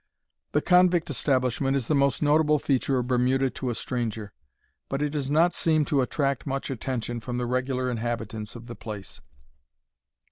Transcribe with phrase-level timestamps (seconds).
[0.53, 4.33] The convict establishment is the most notable feature of Bermuda to a stranger,
[4.89, 8.73] but it does not seem to attract much attention from the regular inhabitants of the
[8.73, 9.21] place.